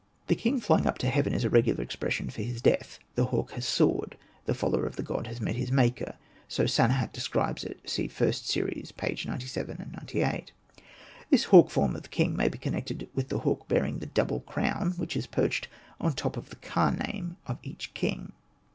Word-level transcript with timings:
The 0.25 0.35
king 0.35 0.59
flying 0.59 0.87
up 0.87 0.97
to 0.97 1.09
heaven 1.11 1.31
is 1.31 1.43
a 1.43 1.49
regular 1.51 1.83
expression 1.83 2.31
for 2.31 2.41
his 2.41 2.59
death:'' 2.59 2.97
the 3.13 3.25
hawk 3.27 3.51
has 3.51 3.67
soared,'''' 3.67 4.17
the 4.47 4.55
follower 4.55 4.87
of 4.87 4.95
the 4.95 5.03
god 5.03 5.27
has 5.27 5.39
met 5.39 5.55
his 5.57 5.71
maker,'' 5.71 6.15
so 6.47 6.63
Sanehat 6.65 7.13
describes 7.13 7.63
it 7.63 7.87
(see 7.87 8.05
ist 8.05 8.47
series, 8.49 8.91
pp. 8.91 9.27
97, 9.27 9.91
98). 9.93 10.51
This 11.29 11.43
hawk 11.43 11.69
form 11.69 11.95
of 11.95 12.01
the 12.01 12.09
king 12.09 12.35
may 12.35 12.49
be 12.49 12.57
con 12.57 12.73
nected 12.73 13.09
with 13.13 13.29
the 13.29 13.41
hawk 13.41 13.67
bearing 13.67 13.99
the 13.99 14.07
double 14.07 14.39
crown 14.39 14.93
which 14.97 15.15
is 15.15 15.27
perched 15.27 15.67
on 15.99 16.09
the 16.09 16.15
top 16.15 16.35
of 16.35 16.49
the 16.49 16.55
ka 16.55 16.89
name 16.89 17.37
of 17.45 17.59
each 17.61 17.93
king. 17.93 18.31